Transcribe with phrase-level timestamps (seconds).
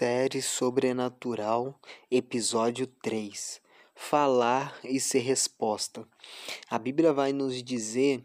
[0.00, 1.78] Série Sobrenatural,
[2.10, 3.60] Episódio 3
[3.94, 6.08] Falar e ser resposta.
[6.70, 8.24] A Bíblia vai nos dizer,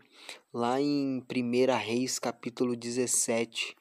[0.53, 3.75] lá em 1 Reis, capítulo 17,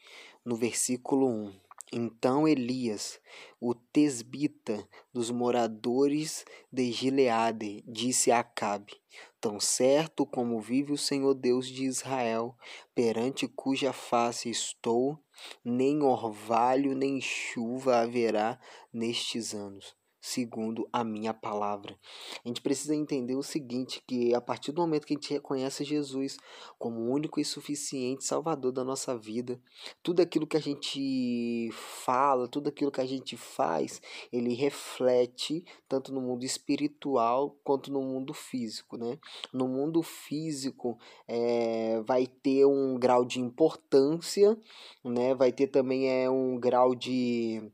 [0.45, 1.64] no versículo 1.
[1.97, 3.21] Então Elias,
[3.61, 8.95] o tesbita dos moradores de Gileade, disse a Acabe:
[9.41, 12.57] Tão certo como vive o Senhor Deus de Israel,
[12.96, 15.17] perante cuja face estou,
[15.65, 18.59] nem orvalho nem chuva haverá
[18.93, 21.99] nestes anos segundo a minha palavra.
[22.43, 25.85] A gente precisa entender o seguinte, que a partir do momento que a gente reconhece
[25.85, 26.39] Jesus
[26.79, 29.61] como o único e suficiente salvador da nossa vida,
[30.03, 34.01] tudo aquilo que a gente fala, tudo aquilo que a gente faz,
[34.33, 39.19] ele reflete tanto no mundo espiritual quanto no mundo físico, né?
[39.53, 40.98] No mundo físico
[41.29, 44.56] é, vai ter um grau de importância,
[45.05, 45.35] né?
[45.35, 47.70] Vai ter também é, um grau de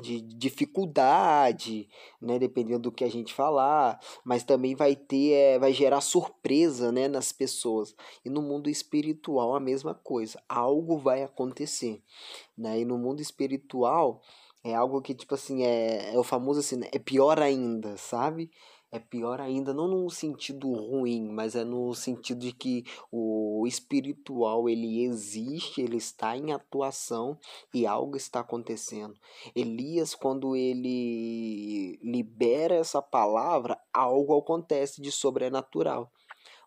[0.00, 1.88] de dificuldade,
[2.20, 6.90] né, dependendo do que a gente falar, mas também vai ter, é, vai gerar surpresa,
[6.90, 7.94] né, nas pessoas.
[8.24, 12.02] E no mundo espiritual a mesma coisa, algo vai acontecer,
[12.56, 12.80] né?
[12.80, 14.22] E no mundo espiritual
[14.64, 18.50] é algo que tipo assim é, é o famoso assim, né, é pior ainda, sabe?
[18.92, 24.68] é pior ainda, não no sentido ruim, mas é no sentido de que o espiritual
[24.68, 27.38] ele existe, ele está em atuação
[27.72, 29.14] e algo está acontecendo.
[29.56, 36.12] Elias, quando ele libera essa palavra, algo acontece de sobrenatural.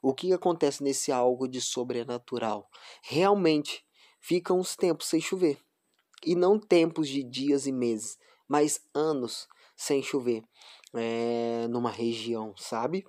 [0.02, 2.68] O que acontece nesse algo de sobrenatural?
[3.04, 3.86] Realmente
[4.20, 5.65] ficam uns tempos sem chover.
[6.24, 10.44] E não tempos de dias e meses, mas anos sem chover
[10.94, 13.06] é, numa região, sabe?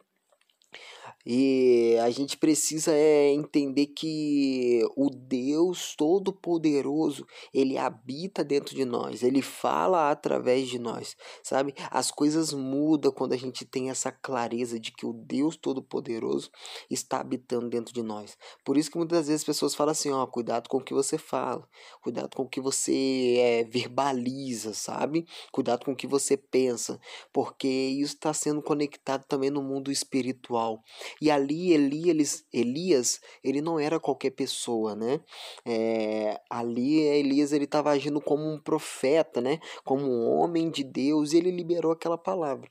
[1.24, 9.22] E a gente precisa é, entender que o Deus Todo-Poderoso, ele habita dentro de nós,
[9.22, 11.74] ele fala através de nós, sabe?
[11.90, 16.50] As coisas mudam quando a gente tem essa clareza de que o Deus Todo-Poderoso
[16.88, 18.36] está habitando dentro de nós.
[18.64, 21.18] Por isso que muitas vezes as pessoas falam assim: ó, cuidado com o que você
[21.18, 21.66] fala,
[22.00, 25.26] cuidado com o que você é, verbaliza, sabe?
[25.50, 27.00] Cuidado com o que você pensa,
[27.32, 30.82] porque isso está sendo conectado também no mundo espiritual.
[31.20, 35.20] E ali Elias, Elias ele não era qualquer pessoa, né?
[35.64, 39.58] É, ali Elias ele estava agindo como um profeta, né?
[39.84, 42.70] Como um homem de Deus e ele liberou aquela palavra.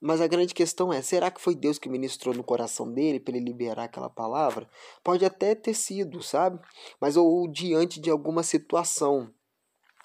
[0.00, 3.36] Mas a grande questão é: será que foi Deus que ministrou no coração dele para
[3.36, 4.68] ele liberar aquela palavra?
[5.02, 6.60] Pode até ter sido, sabe?
[7.00, 9.32] Mas ou diante de alguma situação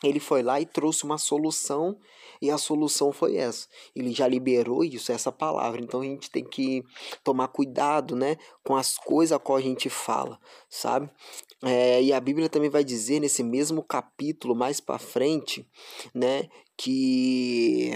[0.04, 1.98] ele foi lá e trouxe uma solução
[2.42, 3.68] e a solução foi essa.
[3.96, 5.82] Ele já liberou isso, essa palavra.
[5.82, 6.84] Então a gente tem que
[7.24, 10.38] tomar cuidado, né, com as coisas a qual a gente fala,
[10.70, 11.10] sabe?
[11.64, 15.66] É, e a Bíblia também vai dizer nesse mesmo capítulo mais para frente,
[16.14, 17.94] né, que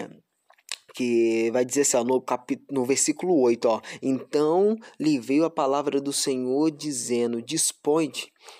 [0.98, 2.60] que vai dizer assim, ó, no, cap...
[2.72, 8.12] no versículo 8, ó, então lhe veio a palavra do Senhor dizendo, dispõe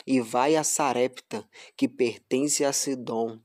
[0.06, 1.44] e vai a Sarepta,
[1.76, 3.40] que pertence a Sidom,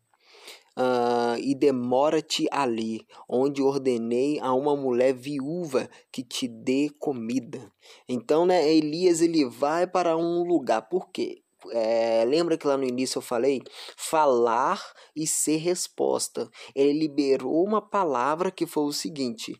[0.74, 7.70] Uh, e demora-te ali, onde ordenei a uma mulher viúva que te dê comida.
[8.08, 10.80] Então, né, Elias ele vai para um lugar.
[10.88, 11.42] Por quê?
[11.70, 13.62] É, lembra que lá no início eu falei?
[13.96, 14.82] Falar
[15.14, 16.50] e ser resposta.
[16.74, 19.52] Ele liberou uma palavra que foi o seguinte: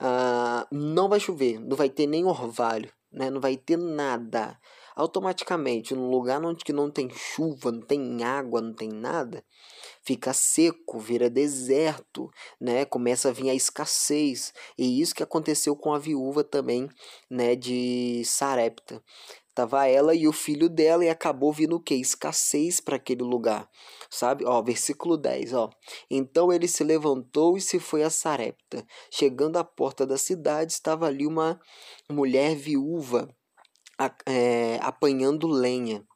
[0.00, 3.30] uh, não vai chover, não vai ter nem orvalho, né?
[3.30, 4.58] não vai ter nada.
[4.96, 9.42] Automaticamente, num lugar onde que não tem chuva, não tem água, não tem nada,
[10.02, 12.28] fica seco, vira deserto,
[12.60, 12.84] né?
[12.84, 14.52] Começa a vir a escassez.
[14.76, 16.88] E isso que aconteceu com a viúva também,
[17.30, 19.02] né, de Sarepta.
[19.60, 21.94] Tava ela e o filho dela e acabou vindo o que?
[21.94, 23.68] Escassez para aquele lugar.
[24.08, 24.42] Sabe?
[24.46, 25.68] Ó, versículo 10, ó.
[26.10, 28.86] Então ele se levantou e se foi a Sarepta.
[29.10, 31.60] Chegando à porta da cidade, estava ali uma
[32.10, 33.28] mulher viúva
[34.24, 36.06] é, apanhando lenha.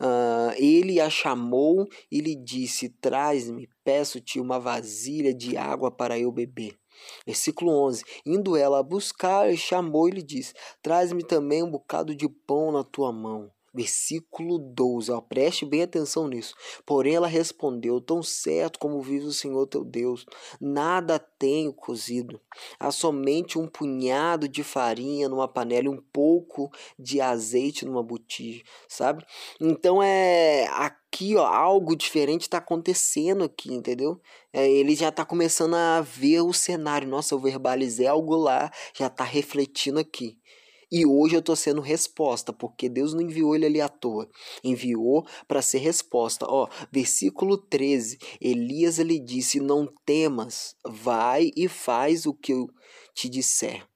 [0.00, 6.32] Uh, ele a chamou e lhe disse: Traz-me, peço-te uma vasilha de água para eu
[6.32, 6.79] beber.
[7.26, 12.28] Versículo 11: Indo ela a buscar, chamou e lhe disse: Traz-me também um bocado de
[12.28, 13.50] pão na tua mão.
[13.72, 16.56] Versículo 12, ó, preste bem atenção nisso.
[16.84, 20.26] Porém, ela respondeu: Tão certo como vive o Senhor teu Deus,
[20.60, 22.40] nada tenho cozido.
[22.80, 26.68] Há somente um punhado de farinha numa panela e um pouco
[26.98, 29.24] de azeite numa botija, sabe?
[29.60, 34.20] Então é aqui, ó, algo diferente está acontecendo aqui, entendeu?
[34.52, 37.06] É, ele já está começando a ver o cenário.
[37.06, 40.36] Nossa, eu verbalizei algo lá, já está refletindo aqui.
[40.90, 44.28] E hoje eu estou sendo resposta, porque Deus não enviou ele ali à toa.
[44.64, 46.46] Enviou para ser resposta.
[46.48, 48.18] Ó, versículo 13.
[48.40, 52.68] Elias ele disse: Não temas, vai e faz o que eu
[53.14, 53.86] te disser.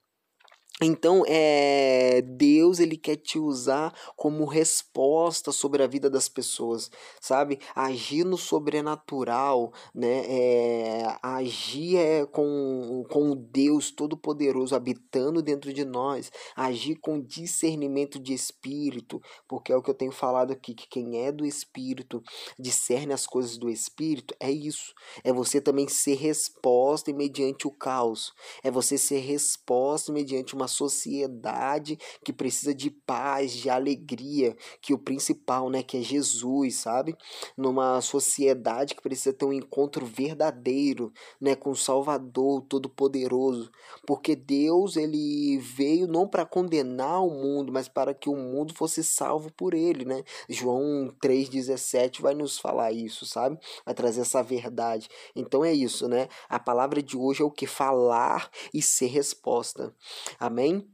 [0.85, 6.91] Então, é, Deus ele quer te usar como resposta sobre a vida das pessoas,
[7.21, 7.59] sabe?
[7.75, 10.25] Agir no sobrenatural, né?
[10.27, 18.19] É, agir é, com, com o Deus Todo-Poderoso habitando dentro de nós, agir com discernimento
[18.19, 22.23] de espírito, porque é o que eu tenho falado aqui, que quem é do espírito
[22.59, 24.93] discerne as coisas do espírito, é isso.
[25.23, 28.33] É você também ser resposta mediante o caos,
[28.63, 34.99] é você ser resposta mediante uma sociedade que precisa de paz, de alegria, que o
[34.99, 37.17] principal, né, que é Jesus, sabe?
[37.57, 43.71] Numa sociedade que precisa ter um encontro verdadeiro, né, com o Salvador Todo-Poderoso,
[44.07, 49.03] porque Deus ele veio não para condenar o mundo, mas para que o mundo fosse
[49.05, 50.25] salvo por ele, né?
[50.49, 53.59] João 3:17 vai nos falar isso, sabe?
[53.85, 55.09] Vai trazer essa verdade.
[55.37, 56.29] Então é isso, né?
[56.49, 59.95] A palavra de hoje é o que falar e ser resposta.
[60.39, 60.54] Amém?
[60.55, 60.89] Amém?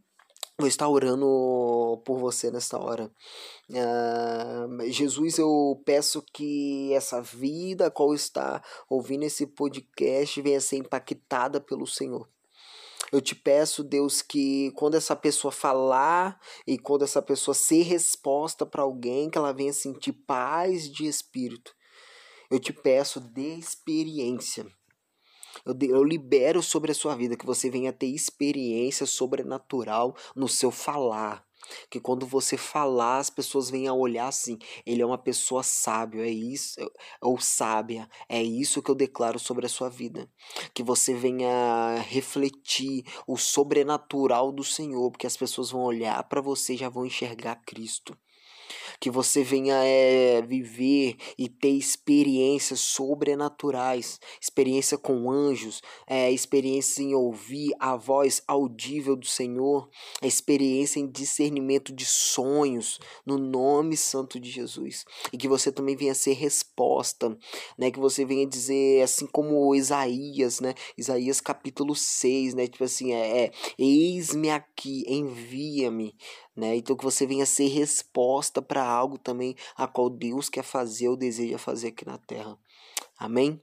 [0.59, 3.13] Vou estar orando por você nesta hora.
[3.69, 10.79] Uh, Jesus, eu peço que essa vida, a qual está ouvindo esse podcast, venha ser
[10.79, 12.27] impactada pelo Senhor.
[13.13, 18.65] Eu te peço, Deus, que quando essa pessoa falar e quando essa pessoa ser resposta
[18.65, 21.75] para alguém, que ela venha sentir paz de espírito.
[22.51, 24.67] Eu te peço, de experiência
[25.65, 30.71] eu, eu libero sobre a sua vida que você venha ter experiência sobrenatural no seu
[30.71, 31.45] falar.
[31.89, 36.23] Que quando você falar, as pessoas venham a olhar assim, ele é uma pessoa sábia,
[36.23, 36.81] é isso,
[37.21, 40.29] ou sábia, é isso que eu declaro sobre a sua vida.
[40.75, 46.75] Que você venha refletir o sobrenatural do Senhor, porque as pessoas vão olhar para você
[46.75, 48.17] e já vão enxergar Cristo
[49.01, 57.15] que você venha é, viver e ter experiências sobrenaturais, experiência com anjos, é, experiência em
[57.15, 59.89] ouvir a voz audível do Senhor,
[60.23, 65.05] experiência em discernimento de sonhos, no nome santo de Jesus.
[65.33, 67.37] E que você também venha ser resposta,
[67.79, 67.91] né?
[67.91, 70.75] Que você venha dizer, assim como Isaías, né?
[70.97, 72.67] Isaías capítulo 6, né?
[72.67, 76.15] Tipo assim, é, é eis-me aqui, envia-me,
[76.61, 76.77] né?
[76.77, 81.17] Então que você venha ser resposta para algo também a qual Deus quer fazer ou
[81.17, 82.57] deseja fazer aqui na terra.
[83.19, 83.61] Amém?